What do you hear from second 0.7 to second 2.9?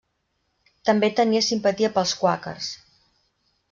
També tenia simpatia pels quàquers.